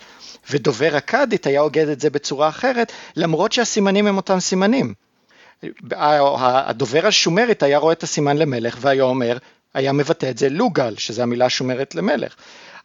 [0.51, 4.95] ודובר אכדית היה אוגד את זה בצורה אחרת, למרות שהסימנים הם אותם סימנים.
[5.91, 9.39] הדובר השומרית היה רואה את הסימן למלך והיה אומר,
[9.75, 12.35] היה מבטא את זה לוגל, שזה המילה השומרת למלך.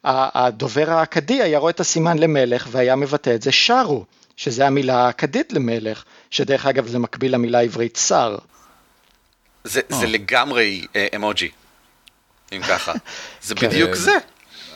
[0.04, 4.06] הדובר האכדי היה רואה את הסימן למלך והיה מבטא את זה שרו,
[4.38, 8.38] שזה המילה האכדית למלך, שדרך אגב זה מקביל למילה העברית שר.
[9.64, 9.96] זה, oh.
[9.96, 11.50] זה לגמרי אה, אמוג'י,
[12.52, 12.94] אם ככה.
[13.44, 13.68] זה כן.
[13.68, 14.18] בדיוק זה.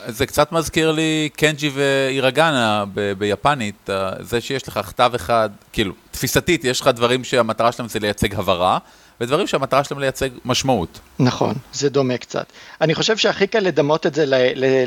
[0.06, 3.88] זה קצת מזכיר לי קנג'י ואירגנה ב- ביפנית,
[4.20, 8.78] זה שיש לך כתב אחד, כאילו, תפיסתית, יש לך דברים שהמטרה שלהם זה לייצג הבהרה,
[9.20, 11.00] ודברים שהמטרה שלהם לייצג משמעות.
[11.18, 12.46] נכון, זה דומה קצת.
[12.80, 14.24] אני חושב שהכי קל לדמות את זה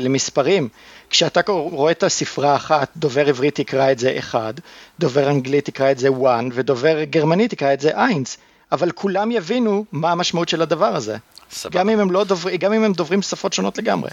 [0.00, 0.68] למספרים.
[1.10, 4.54] כשאתה רואה את הספרה האחת, דובר עברית יקרא את זה אחד,
[4.98, 8.36] דובר אנגלית יקרא את זה one, ודובר גרמנית יקרא את זה eins,
[8.72, 11.16] אבל כולם יבינו מה המשמעות של הדבר הזה.
[11.50, 11.78] סבבה.
[11.78, 14.10] גם אם הם, לא דובר, גם אם הם דוברים שפות שונות לגמרי.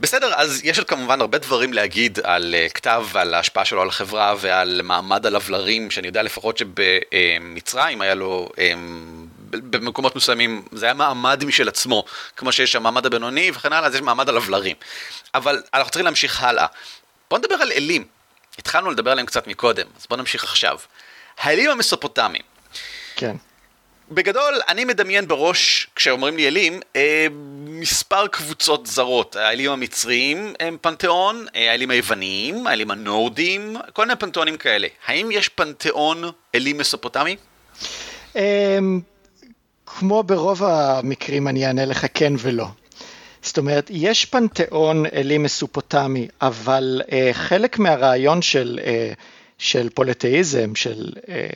[0.00, 3.88] בסדר, אז יש עוד כמובן הרבה דברים להגיד על uh, כתב ועל ההשפעה שלו על
[3.88, 8.48] החברה ועל מעמד הלבלרים, שאני יודע לפחות שבמצרים היה לו...
[8.54, 9.17] Um,
[9.50, 12.04] במקומות מסוימים זה היה מעמד משל עצמו,
[12.36, 14.76] כמו שיש המעמד הבינוני וכן הלאה, אז יש מעמד הלבלרים.
[15.34, 16.66] אבל אנחנו צריכים להמשיך הלאה.
[17.30, 18.04] בוא נדבר על אלים.
[18.58, 20.78] התחלנו לדבר עליהם קצת מקודם, אז בוא נמשיך עכשיו.
[21.38, 22.42] האלים המסופוטמיים.
[23.16, 23.36] כן.
[24.10, 27.26] בגדול, אני מדמיין בראש, כשאומרים לי אלים, אה,
[27.66, 29.36] מספר קבוצות זרות.
[29.36, 34.88] האלים המצריים הם פנתיאון, אה, האלים היווניים, האלים הנורדים, כל מיני פנתיאונים כאלה.
[35.06, 37.36] האם יש פנתיאון אלים מסופוטמי?
[39.98, 42.66] אה, כמו ברוב המקרים אני אענה לך כן ולא.
[43.42, 49.12] זאת אומרת, יש פנתיאון אלים מסופוטמי, אבל אה, חלק מהרעיון של, אה,
[49.58, 51.46] של פוליטאיזם, של אה,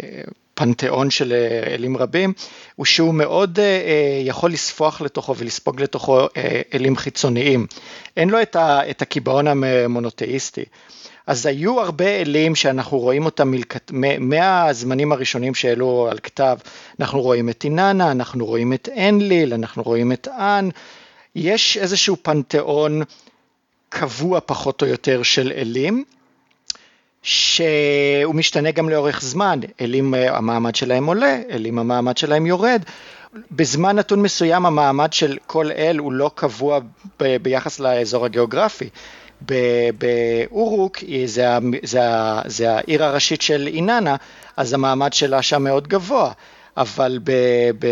[0.55, 2.33] פנתיאון של אה, אלים רבים,
[2.77, 6.27] הוא שהוא מאוד אה, אה, יכול לספוח לתוכו ולספוג לתוכו
[6.75, 7.67] אלים חיצוניים.
[8.17, 10.65] אין לו את הקיבעון המונותאיסטי.
[11.27, 16.57] אז היו הרבה אלים שאנחנו רואים אותם מלכת, מהזמנים הראשונים שהעלו על כתב,
[17.01, 20.69] אנחנו רואים את איננה, אנחנו רואים את אנליל, אנחנו רואים את אן,
[21.35, 23.03] יש איזשהו פנתיאון
[23.89, 26.05] קבוע פחות או יותר של אלים,
[27.23, 32.83] שהוא משתנה גם לאורך זמן, אלים אה, המעמד שלהם עולה, אלים המעמד שלהם יורד.
[33.51, 36.79] בזמן נתון מסוים המעמד של כל אל הוא לא קבוע
[37.21, 38.89] ב- ביחס לאזור הגיאוגרפי.
[39.99, 41.49] באורוק, זה,
[41.83, 42.01] זה,
[42.47, 44.17] זה העיר הראשית של איננה,
[44.57, 46.33] אז המעמד שלה שם מאוד גבוה.
[46.77, 47.33] אבל ב...
[47.79, 47.87] ב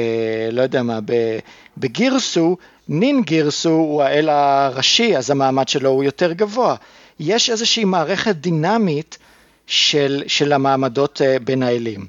[0.53, 1.39] לא יודע מה, ב,
[1.79, 2.57] בגירסו,
[2.89, 6.77] נין גירסו הוא האל הראשי, אז המעמד שלו הוא יותר גבוה.
[7.21, 9.19] יש איזושהי מערכת דינמית
[9.67, 12.07] של, של המעמדות אה, בין האלים.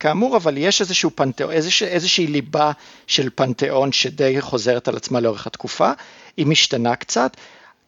[0.00, 2.72] כאמור, אבל יש איזשהו פנתיאון, איזושה, איזושהי ליבה
[3.06, 5.92] של פנתיאון שדי חוזרת על עצמה לאורך התקופה,
[6.36, 7.36] היא משתנה קצת.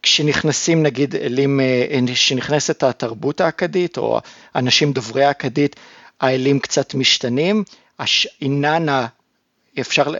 [0.05, 1.59] כשנכנסים נגיד אלים,
[2.07, 4.19] כשנכנסת אה, התרבות האכדית או
[4.55, 5.75] אנשים דוברי האכדית,
[6.21, 7.63] האלים קצת משתנים,
[8.41, 9.07] איננה,
[9.79, 10.13] אפשר,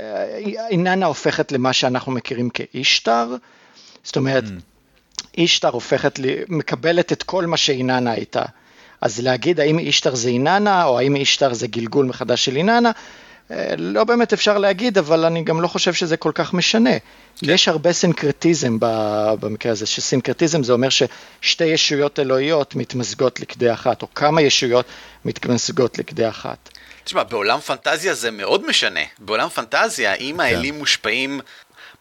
[0.70, 3.36] איננה הופכת למה שאנחנו מכירים כאישתר,
[4.04, 5.28] זאת אומרת, mm.
[5.38, 6.20] אישתר הופכת,
[6.50, 8.44] מקבלת את כל מה שאיננה הייתה.
[9.02, 13.02] אז להגיד האם אישתר זה איננה, או האם אישתר זה גלגול מחדש של איננה, אה,
[13.78, 17.00] לא באמת אפשר להגיד, אבל אני גם לא חושב שזה כל כך משנה.
[17.00, 17.50] כן.
[17.50, 18.78] יש הרבה סינקרטיזם
[19.40, 24.86] במקרה הזה, שסינקרטיזם זה אומר ששתי ישויות אלוהיות מתמזגות לכדי אחת, או כמה ישויות
[25.26, 26.70] מתמזגות לכדי אחת.
[27.04, 29.00] תשמע, בעולם פנטזיה זה מאוד משנה.
[29.20, 30.40] בעולם פנטזיה, אם כן.
[30.40, 31.42] האלים מושפעים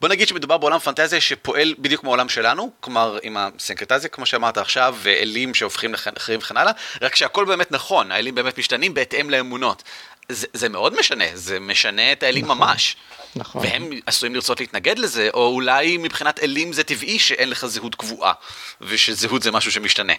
[0.01, 4.59] בוא נגיד שמדובר בעולם פנטזיה שפועל בדיוק כמו העולם שלנו, כלומר עם הסינקרטזיה כמו שאמרת
[4.59, 9.83] עכשיו, ואלים שהופכים לאחרים וכן הלאה, רק שהכל באמת נכון, האלים באמת משתנים בהתאם לאמונות.
[10.29, 12.97] זה, זה מאוד משנה, זה משנה את האלים נכון, ממש.
[13.37, 13.63] נכון.
[13.63, 18.33] והם עשויים לרצות להתנגד לזה, או אולי מבחינת אלים זה טבעי שאין לך זהות קבועה,
[18.81, 20.13] ושזהות זה משהו שמשתנה.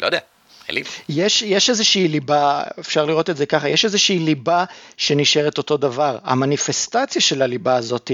[0.00, 0.18] לא יודע.
[0.70, 0.84] אלים.
[1.08, 4.64] יש, יש איזושהי ליבה, אפשר לראות את זה ככה, יש איזושהי ליבה
[4.96, 6.18] שנשארת אותו דבר.
[6.24, 8.10] המניפסטציה של הליבה הזאת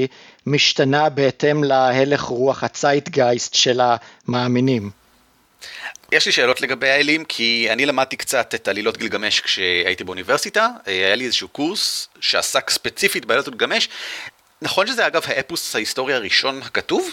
[0.46, 3.80] משתנה בהתאם להלך רוח הצייטגייסט של
[4.28, 4.90] המאמינים.
[6.12, 11.14] יש לי שאלות לגבי האלים, כי אני למדתי קצת את עלילות גילגמש כשהייתי באוניברסיטה, היה
[11.14, 13.88] לי איזשהו קורס שעסק ספציפית בעלילות גילגמש.
[14.62, 17.10] נכון שזה אגב האפוס ההיסטורי הראשון הכתוב?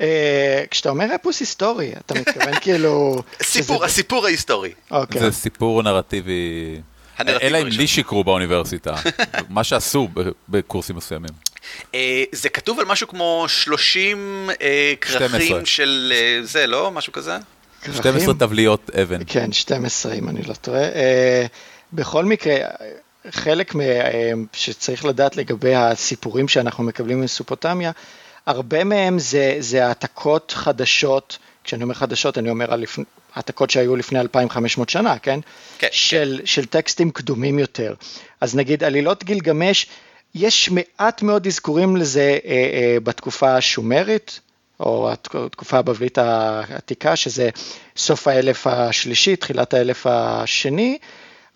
[0.00, 3.22] אה, כשאתה אומר אפוס היסטורי, אתה מתכוון כאילו...
[3.42, 4.72] סיפור, הסיפור ההיסטורי.
[4.90, 5.20] אוקיי.
[5.20, 6.80] זה סיפור נרטיבי...
[7.20, 8.94] אלא אם לי שיקרו באוניברסיטה,
[9.48, 10.08] מה שעשו
[10.48, 11.30] בקורסים מסוימים.
[11.94, 16.90] אה, זה כתוב על משהו כמו 30 אה, כרכים של זה, לא?
[16.90, 17.38] משהו כזה?
[17.94, 19.20] 12 טבליות אבן.
[19.26, 20.82] כן, 12 אם אני לא טועה.
[21.92, 22.54] בכל מקרה,
[23.30, 23.74] חלק
[24.52, 27.90] שצריך לדעת לגבי הסיפורים שאנחנו מקבלים ממסופוטמיה,
[28.46, 32.84] הרבה מהם זה, זה העתקות חדשות, כשאני אומר חדשות אני אומר על
[33.34, 35.40] העתקות שהיו לפני 2,500 שנה, כן?
[35.78, 35.88] כן.
[35.92, 36.46] של, כן.
[36.46, 37.94] של טקסטים קדומים יותר.
[38.40, 39.86] אז נגיד עלילות גילגמש,
[40.34, 44.40] יש מעט מאוד אזכורים לזה אה, אה, בתקופה השומרית,
[44.80, 47.50] או התקופה הבבלית העתיקה, שזה
[47.96, 50.98] סוף האלף השלישי, תחילת האלף השני,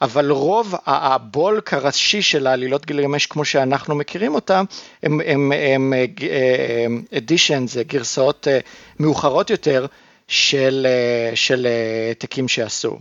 [0.02, 4.64] אבל רוב הבולק הראשי של העלילות גילגמש כמו שאנחנו מכירים אותם,
[5.02, 5.52] הם, הם,
[7.66, 8.58] זה גרסאות אה,
[9.00, 9.86] מאוחרות יותר
[10.28, 10.86] של,
[12.08, 12.98] העתקים שעשו.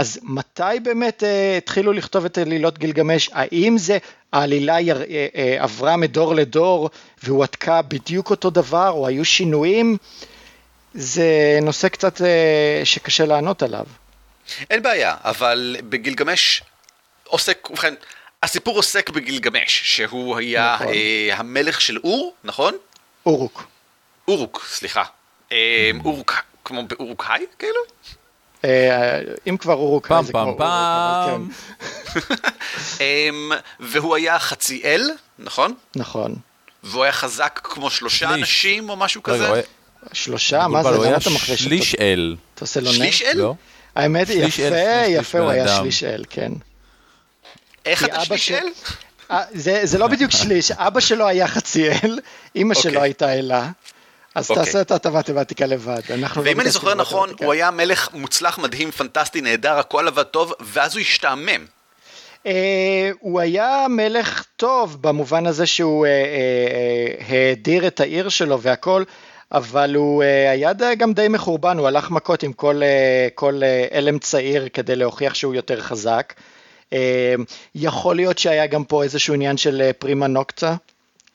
[0.00, 1.22] אז מתי באמת
[1.58, 3.30] התחילו לכתוב את עלילות גילגמש?
[3.32, 3.98] האם זה
[4.32, 4.76] העלילה
[5.58, 6.90] עברה מדור לדור
[7.22, 9.96] והועתקה בדיוק אותו דבר, או היו שינויים?
[10.94, 12.20] זה נושא קצת
[12.84, 13.86] שקשה לענות עליו.
[14.70, 16.62] אין בעיה, אבל בגילגמש
[17.24, 17.94] עוסק, ובכן,
[18.42, 20.92] הסיפור עוסק בגילגמש, שהוא היה נכון.
[20.94, 22.74] אה, המלך של אור, נכון?
[23.26, 23.66] אורוק.
[24.28, 25.04] אורוק, סליחה.
[25.52, 26.34] אה, אורוק,
[26.64, 27.80] כמו באורוקאי, כאילו?
[28.64, 31.36] אה, אם כבר אורוקאי זה כמו אורוק, אבל
[32.14, 32.20] כן.
[33.00, 35.74] אמ, והוא היה חצי אל, נכון?
[35.96, 36.34] נכון.
[36.82, 39.62] והוא היה חזק כמו שלושה אנשים או משהו כזה?
[40.12, 40.68] שלושה?
[40.68, 40.90] מה זה?
[40.90, 41.68] למה אתה מחליש אותו?
[41.70, 42.36] שליש אל.
[42.54, 42.96] אתה עושה לו נק?
[42.96, 43.36] שליש אל?
[43.36, 43.54] לא.
[43.94, 44.62] האמת היא, יפה,
[45.08, 46.52] יפה, הוא היה שליש אל, כן.
[47.86, 48.66] איך אתה שליש אל?
[49.30, 52.18] אה, זה, לא בדיוק שליש, אבא שלו היה חצי אל,
[52.54, 52.74] אימא.
[52.74, 53.02] שלו אוקיי.
[53.02, 53.70] הייתה אלה.
[54.34, 54.50] אז okay.
[54.50, 54.64] אוקיי.
[54.64, 59.40] תעשה את המתמטיקה לבד, לא ואם אני זוכר נכון, הוא היה מלך מוצלח, מדהים, פנטסטי,
[59.40, 61.64] נהדר, הכל עבד טוב, ואז הוא השתעמם.
[62.44, 62.48] Uh,
[63.20, 66.08] הוא היה מלך טוב במובן הזה שהוא uh,
[67.28, 69.04] uh, האדיר את העיר שלו והכל,
[69.52, 73.94] אבל הוא uh, היה גם די מחורבן, הוא הלך מכות עם כל, uh, כל uh,
[73.94, 76.32] אלם צעיר כדי להוכיח שהוא יותר חזק.
[76.90, 76.94] Uh,
[77.74, 80.74] יכול להיות שהיה גם פה איזשהו עניין של uh, פרימה נוקצה,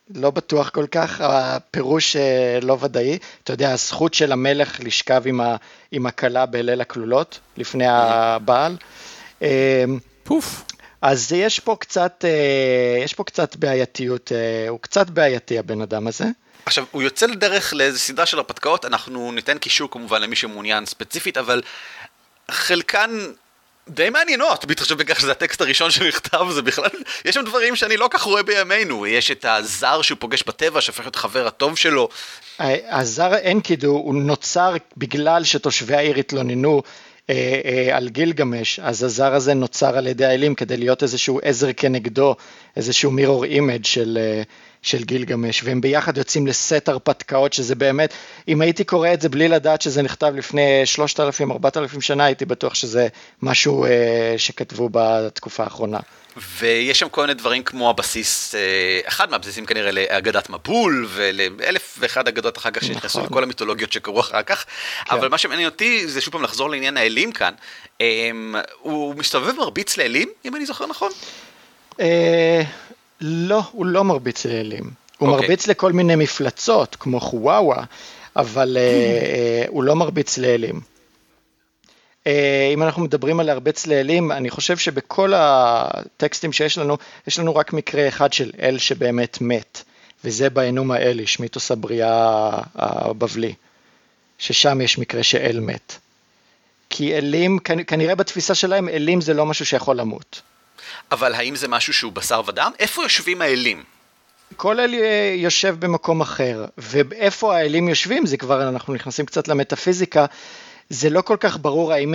[0.09, 3.17] לא בטוח כל כך, הפירוש uh, לא ודאי.
[3.43, 5.55] אתה יודע, הזכות של המלך לשכב עם, ה,
[5.91, 8.77] עם הכלה בליל הכלולות, לפני הבעל.
[9.39, 9.43] Uh,
[10.23, 10.63] פוף.
[11.01, 14.31] אז יש פה קצת, uh, יש פה קצת בעייתיות,
[14.69, 16.25] הוא קצת בעייתי הבן אדם הזה.
[16.65, 21.37] עכשיו, הוא יוצא לדרך לאיזו סדרה של הרפתקאות, אנחנו ניתן קישור כמובן למי שמעוניין ספציפית,
[21.37, 21.61] אבל
[22.51, 23.11] חלקן
[23.89, 26.89] די מעניינות, בהתחשב בכך שזה הטקסט הראשון שנכתב, זה בכלל,
[27.25, 30.99] יש שם דברים שאני לא כך רואה בימינו, יש את הזר שהוא פוגש בטבע, שהופך
[30.99, 32.09] להיות חבר הטוב שלו.
[32.59, 36.81] הזר אנקידו הוא נוצר בגלל שתושבי העיר התלוננו
[37.29, 41.73] אה, אה, על גילגמש, אז היצור הזה נוצר על ידי האלים כדי להיות איזשהו עזר
[41.77, 42.35] כנגדו,
[42.75, 44.41] איזשהו mirror image של, אה,
[44.85, 48.13] של גילגמש, והם ביחד יוצאים לסט הרפתקאות, שזה באמת,
[48.47, 50.83] אם הייתי קורא את זה בלי לדעת שזה נכתב לפני
[51.95, 53.07] 3,000-4,000 שנה, הייתי בטוח שזה
[53.41, 53.85] משהו
[54.37, 55.99] שכתבו בתקופה האחרונה.
[56.59, 62.27] ויש שם כל מיני דברים כמו הבסיס, אה, אחד מהבסיסים כנראה לאגדת מבול ולאלף ואחד
[62.27, 63.31] אגדות אחר כך שנכנסו נכון.
[63.31, 65.15] לכל המיתולוגיות שקרו אחר כך, כן.
[65.15, 67.53] אבל מה שמעניין אותי זה שוב פעם לחזור לעניין האלים כאן,
[68.01, 71.11] אמ, הוא מסתובב מרביץ לאלים, אם אני זוכר נכון?
[73.21, 74.83] לא, הוא לא מרביץ לאלים,
[75.17, 75.41] הוא אוקיי.
[75.41, 77.83] מרביץ לכל מיני מפלצות כמו חוואווה,
[78.35, 80.81] אבל אה, הוא לא מרביץ לאלים.
[82.27, 86.97] אה, אם אנחנו מדברים על הרבה צללים, אני חושב שבכל הטקסטים שיש לנו,
[87.27, 89.83] יש לנו רק מקרה אחד של אל שבאמת מת,
[90.23, 93.53] וזה באנום האליש, מיתוס הבריאה הבבלי,
[94.37, 95.95] ששם יש מקרה שאל מת.
[96.89, 100.41] כי אלים, כנראה בתפיסה שלהם, אלים זה לא משהו שיכול למות.
[101.11, 102.71] אבל האם זה משהו שהוא בשר ודם?
[102.79, 103.83] איפה יושבים האלים?
[104.55, 110.25] כל אל אה, יושב במקום אחר, ואיפה האלים יושבים, זה כבר, אנחנו נכנסים קצת למטאפיזיקה,
[110.89, 112.13] זה לא כל כך ברור האם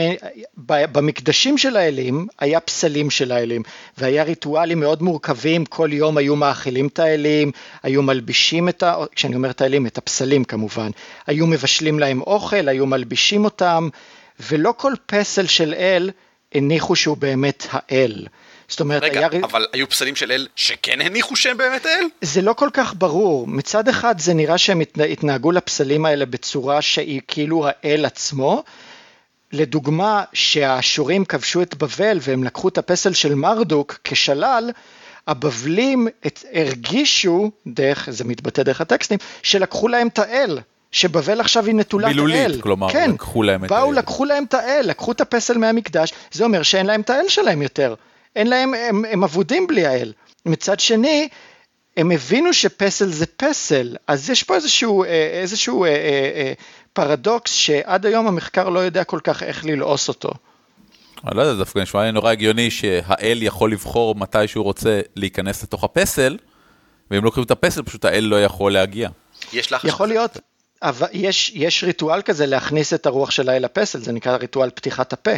[0.66, 3.62] במקדשים של האלים היה פסלים של האלים
[3.98, 8.96] והיה ריטואלים מאוד מורכבים, כל יום היו מאכילים את האלים, היו מלבישים את ה...
[9.14, 10.90] כשאני אומר את האלים, את הפסלים כמובן,
[11.26, 13.88] היו מבשלים להם אוכל, היו מלבישים אותם
[14.40, 16.10] ולא כל פסל של אל
[16.54, 18.26] הניחו שהוא באמת האל.
[18.70, 19.44] זאת אומרת, רגע, היה...
[19.44, 22.04] אבל היו פסלים של אל שכן הניחו שהם באמת אל?
[22.20, 23.46] זה לא כל כך ברור.
[23.46, 24.80] מצד אחד זה נראה שהם
[25.10, 28.62] התנהגו לפסלים האלה בצורה שהיא כאילו האל עצמו.
[29.52, 34.70] לדוגמה, שהאשורים כבשו את בבל והם לקחו את הפסל של מרדוק כשלל,
[35.26, 40.58] הבבלים את, הרגישו, דרך, זה מתבטא דרך הטקסטים, שלקחו להם את האל.
[40.92, 42.12] שבבל עכשיו היא נטולת האל.
[42.12, 43.80] מילולית, כלומר, כן, לקחו להם את האל.
[43.80, 47.28] באו, לקחו להם את האל, לקחו את הפסל מהמקדש, זה אומר שאין להם את האל
[47.28, 47.94] שלהם יותר.
[48.36, 50.12] אין להם, הם, הם אבודים בלי האל.
[50.46, 51.28] מצד שני,
[51.96, 55.94] הם הבינו שפסל זה פסל, אז יש פה איזשהו, אה, איזשהו אה, אה,
[56.34, 56.52] אה,
[56.92, 60.30] פרדוקס שעד היום המחקר לא יודע כל כך איך ללעוס אותו.
[61.26, 65.62] אני לא יודע, דווקא נשמע לי נורא הגיוני שהאל יכול לבחור מתי שהוא רוצה להיכנס
[65.62, 66.36] לתוך הפסל,
[67.10, 69.08] ואם לוקחים את הפסל פשוט האל לא יכול להגיע.
[69.52, 69.84] יש לך...
[69.84, 70.38] יכול להיות,
[70.82, 75.12] אבל יש, יש ריטואל כזה להכניס את הרוח של האל לפסל, זה נקרא ריטואל פתיחת
[75.12, 75.30] הפה.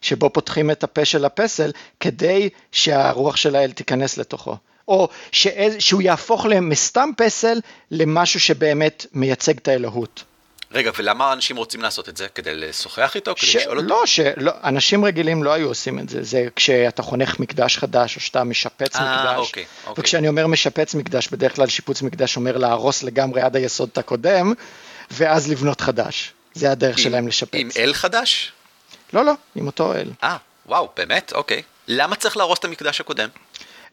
[0.00, 4.56] שבו פותחים את הפה של הפסל כדי שהרוח של האל תיכנס לתוכו.
[4.88, 7.60] או שאיז, שהוא יהפוך מסתם פסל
[7.90, 10.24] למשהו שבאמת מייצג את האלוהות.
[10.72, 12.28] רגע, ולמה אנשים רוצים לעשות את זה?
[12.28, 13.34] כדי לשוחח איתו?
[13.34, 13.56] כדי ש...
[13.56, 13.88] לשאול אותו?
[13.88, 16.22] לא, שלא, אנשים רגילים לא היו עושים את זה.
[16.22, 19.48] זה כשאתה חונך מקדש חדש, או שאתה משפץ 아, אה, מקדש.
[19.48, 20.02] אוקיי, אוקיי.
[20.02, 24.52] וכשאני אומר משפץ מקדש, בדרך כלל שיפוץ מקדש אומר להרוס לגמרי עד היסוד הקודם,
[25.10, 26.32] ואז לבנות חדש.
[26.54, 27.54] זה הדרך עם, שלהם לשפץ.
[27.54, 28.52] עם אל חדש?
[29.12, 30.10] לא, לא, עם אותו אל.
[30.22, 31.32] אה, וואו, באמת?
[31.34, 31.62] אוקיי.
[31.88, 33.28] למה צריך להרוס את המקדש הקודם?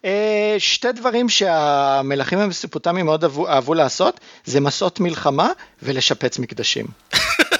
[0.06, 5.49] אה, שתי דברים שהמלכים המסופוטמיים מאוד אהבו, אהבו לעשות, זה מסעות מלחמה
[5.84, 6.86] ולשפץ מקדשים.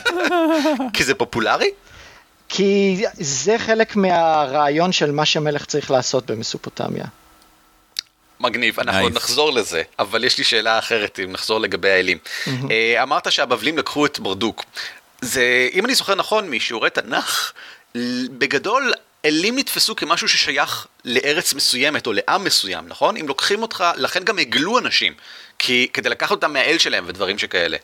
[0.94, 1.70] כי זה פופולרי?
[2.50, 7.06] כי זה חלק מהרעיון של מה שמלך צריך לעשות במסופוטמיה.
[8.40, 12.18] מגניב, אנחנו עוד נחזור לזה, אבל יש לי שאלה אחרת אם נחזור לגבי האלים.
[12.72, 14.64] אה, אמרת שהבבלים לקחו את ברדוק.
[15.22, 17.52] זה, אם אני זוכר נכון משיעורי תנ"ך,
[18.30, 18.94] בגדול
[19.26, 23.18] אלים נתפסו כמשהו ששייך לארץ מסוימת או לעם מסוים, נכון?
[23.18, 25.14] אם לוקחים אותך, לכן גם הגלו אנשים,
[25.60, 27.78] כי, כדי לקחת אותם מהאל שלהם ודברים שכאלה.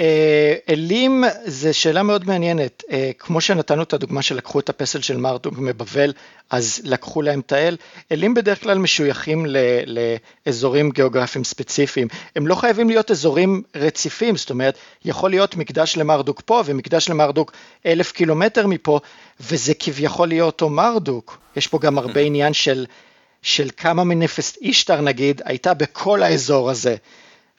[0.00, 5.16] אה, אלים זה שאלה מאוד מעניינת, אה, כמו שנתנו את הדוגמה שלקחו את הפסל של
[5.16, 6.12] מרדוק מבבל,
[6.50, 7.76] אז לקחו להם את האל,
[8.12, 9.46] אלים בדרך כלל משויכים
[9.86, 16.42] לאזורים גיאוגרפיים ספציפיים, הם לא חייבים להיות אזורים רציפים, זאת אומרת, יכול להיות מקדש למרדוק
[16.44, 17.52] פה ומקדש למרדוק
[17.86, 19.00] אלף קילומטר מפה,
[19.40, 22.86] וזה כביכול להיות אותו מרדוק, יש פה גם הרבה עניין של,
[23.42, 26.96] של כמה מנפסט אישטר נגיד, הייתה בכל האזור הזה.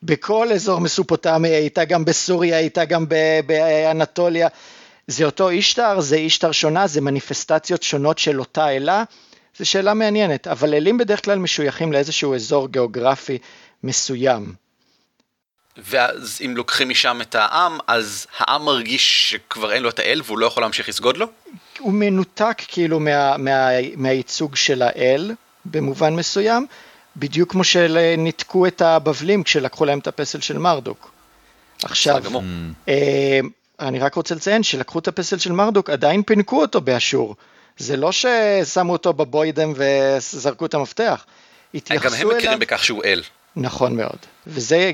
[0.05, 3.05] בכל אזור מסופוטמיה, הייתה גם בסוריה, הייתה גם
[3.45, 4.47] באנטוליה.
[5.07, 9.03] זה אותו אישטר, זה אישטר שונה, זה מניפסטציות שונות של אותה אלה.
[9.57, 13.37] זו שאלה מעניינת, אבל אלים בדרך כלל משויכים לאיזשהו אזור גיאוגרפי
[13.83, 14.53] מסוים.
[15.77, 20.39] ואז אם לוקחים משם את העם, אז העם מרגיש שכבר אין לו את האל והוא
[20.39, 21.27] לא יכול להמשיך לסגוד לו?
[21.79, 25.31] הוא מנותק כאילו מה, מה, מהייצוג של האל
[25.65, 26.67] במובן מסוים,
[27.17, 31.11] בדיוק כמו שניתקו את הבבלים כשלקחו להם את הפסל של מרדוק.
[31.83, 32.23] עכשיו,
[32.89, 33.39] אה,
[33.79, 37.35] אני רק רוצה לציין שלקחו את הפסל של מרדוק, עדיין פינקו אותו באשור.
[37.77, 41.25] זה לא ששמו אותו בבוידם וזרקו את המפתח.
[41.89, 43.21] גם הם מכירים בכך שהוא אל.
[43.55, 44.17] נכון מאוד.
[44.47, 44.91] וזה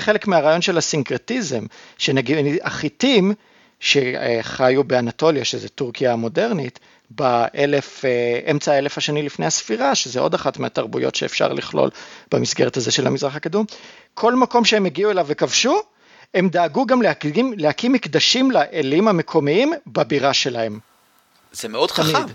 [0.00, 1.64] חלק מהרעיון של הסינקרטיזם,
[1.98, 3.34] שנגיד החיטים
[3.80, 6.78] שחיו באנטוליה, שזה טורקיה המודרנית,
[7.10, 11.90] באלף, אה, אמצע האלף השני לפני הספירה, שזה עוד אחת מהתרבויות שאפשר לכלול
[12.30, 13.66] במסגרת הזה של המזרח הקדום.
[14.14, 15.82] כל מקום שהם הגיעו אליו וכבשו,
[16.34, 20.78] הם דאגו גם להקים, להקים מקדשים לאלים המקומיים בבירה שלהם.
[21.52, 22.16] זה מאוד תמיד.
[22.16, 22.26] חכם.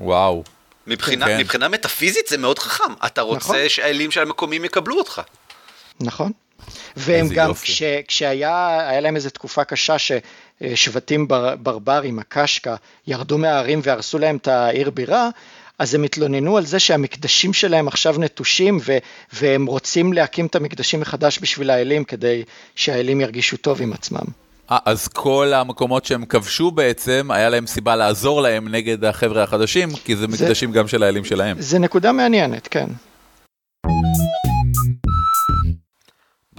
[0.00, 0.44] וואו.
[0.86, 1.38] מבחינה, כן.
[1.38, 3.68] מבחינה מטאפיזית זה מאוד חכם, אתה רוצה נכון.
[3.68, 5.22] שהאלים של המקומיים יקבלו אותך.
[6.00, 6.32] נכון.
[6.96, 9.98] והם גם, כש, כשהיה להם איזו תקופה קשה
[10.74, 15.28] ששבטים בר, ברברים, הקשקה, ירדו מהערים והרסו להם את העיר בירה,
[15.78, 18.98] אז הם התלוננו על זה שהמקדשים שלהם עכשיו נטושים ו,
[19.32, 22.42] והם רוצים להקים את המקדשים מחדש בשביל האלים כדי
[22.74, 24.24] שהאלים ירגישו טוב עם עצמם.
[24.70, 29.88] 아, אז כל המקומות שהם כבשו בעצם, היה להם סיבה לעזור להם נגד החבר'ה החדשים,
[30.04, 31.56] כי זה מקדשים זה, גם של האלים שלהם.
[31.60, 32.86] זה נקודה מעניינת, כן.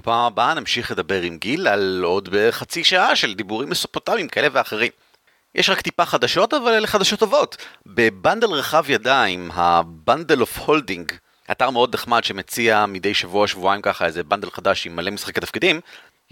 [0.03, 4.47] בפעם הבאה נמשיך לדבר עם גיל על עוד בערך חצי שעה של דיבורים מסופוטמיים כאלה
[4.51, 4.91] ואחרים.
[5.55, 7.57] יש רק טיפה חדשות, אבל אלה חדשות טובות.
[7.85, 11.11] ב bundle רחב ידיים, ה Bundle of Holding,
[11.51, 15.81] אתר מאוד נחמד שמציע מדי שבוע-שבועיים ככה איזה bundle חדש עם מלא משחקי תפקידים,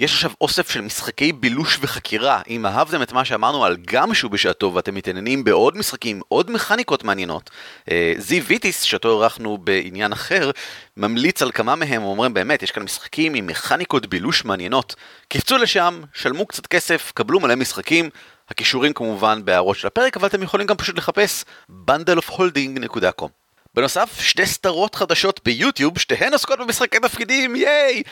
[0.01, 2.41] יש עכשיו אוסף של משחקי בילוש וחקירה.
[2.49, 7.49] אם אהבתם את מה שאמרנו על GUMSHOE בשעתו ואתם מתעניינים בעוד משחקים, עוד מכניקות מעניינות,
[7.91, 10.51] אה, זיו ויטיס, שאותו אירחנו בעניין אחר,
[10.97, 14.95] ממליץ על כמה מהם, אומרים באמת, יש כאן משחקים עם מכניקות בילוש מעניינות.
[15.27, 18.09] קפצו לשם, שלמו קצת כסף, קבלו מלא משחקים.
[18.49, 21.45] הקישורים כמובן בהערות של הפרק, אבל אתם יכולים גם פשוט לחפש
[21.87, 23.27] bundleofholding.com.
[23.73, 28.03] בנוסף, שתי סדרות חדשות ביוטיוב, שתיהן עוסקות במשחקי תפקידים, ייי!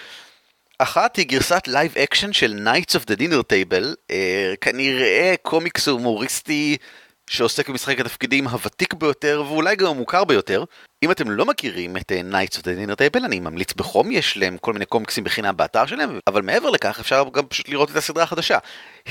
[0.81, 6.77] אחת היא גרסת live action של Knights of the Dinner Table, אה, כנראה קומיקס הומוריסטי
[7.29, 10.63] שעוסק במשחק התפקידים הוותיק ביותר ואולי גם המוכר ביותר.
[11.03, 14.37] אם אתם לא מכירים את uh, Knights of the Dinner Table, אני ממליץ בחום, יש
[14.37, 17.95] להם כל מיני קומיקסים בחינם באתר שלהם, אבל מעבר לכך אפשר גם פשוט לראות את
[17.95, 18.57] הסדרה החדשה.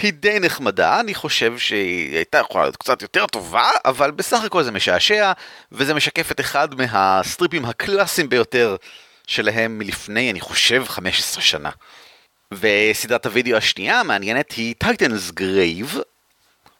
[0.03, 4.63] היא די נחמדה, אני חושב שהיא הייתה יכולה להיות קצת יותר טובה, אבל בסך הכל
[4.63, 5.33] זה משעשע,
[5.73, 8.77] וזה משקף את אחד מהסטריפים הקלאסיים ביותר
[9.29, 11.71] שלהם מלפני, אני חושב, 15 שנה.
[12.55, 15.99] וסדרת הוידאו השנייה המעניינת היא Titansgrave.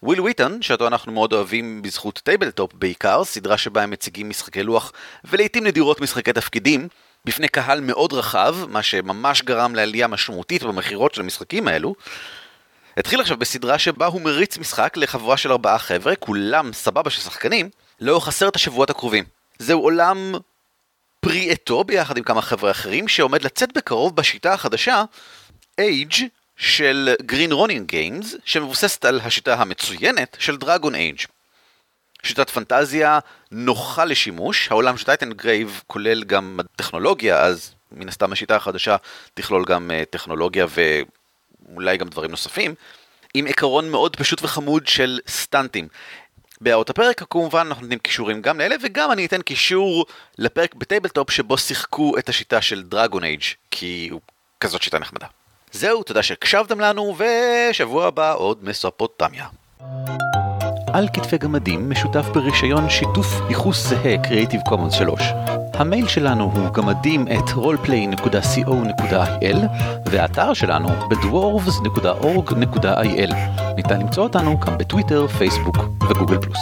[0.03, 4.93] וויל וויטון, שאותו אנחנו מאוד אוהבים בזכות TableTop בעיקר, סדרה שבה הם מציגים משחקי לוח
[5.25, 6.89] ולעיתים נדירות משחקי תפקידים,
[7.25, 11.95] בפני קהל מאוד רחב, מה שממש גרם לעלייה משמעותית במכירות של המשחקים האלו.
[12.97, 17.71] התחיל עכשיו בסדרה שבה הוא מריץ משחק לחבורה של ארבעה חבר'ה, כולם סבבה של שחקנים,
[18.01, 19.25] לאורך עשרת השבועות הקרובים.
[19.59, 20.35] זהו עולם
[21.21, 25.05] פרי עטו ביחד עם כמה חבר'ה אחרים, שעומד לצאת בקרוב בשיטה החדשה,
[25.81, 26.23] Age
[26.57, 31.27] של Green Ronin Games, שמבוססת על השיטה המצוינת של Dragon Age.
[32.23, 33.19] שיטת פנטזיה
[33.51, 38.97] נוחה לשימוש, העולם של Titansgrave כולל גם טכנולוגיה, אז מן הסתם השיטה החדשה
[39.35, 40.67] תכלול גם uh, טכנולוגיה
[41.69, 42.75] ואולי גם דברים נוספים,
[43.35, 45.89] עם עיקרון מאוד פשוט וחמוד של סטנטים.
[46.61, 50.07] בהערות הפרק כמובן אנחנו נותנים קישורים גם לאלה וגם אני אתן קישור
[50.39, 54.21] לפרק ב TableTop שבו שיחקו את השיטה של Dragon Age כי הוא
[54.61, 55.27] כזאת שיטה נחמדה.
[55.73, 59.47] זהו, תודה שהקשבתם לנו ושבוע הבא עוד מסופוטמיה.
[60.93, 65.23] על כתפי גמדים משותף ברישיון שיתוף ייחוס זהה Creative Commons 3.
[65.75, 69.57] המייל שלנו הוא גמדים את roleplay.co.il
[70.07, 73.35] והאתר שלנו בדוורבס.org.il.
[73.77, 75.77] ניתן למצוא אותנו גם בטוויטר, פייסבוק
[76.11, 76.61] וגוגל פלוס.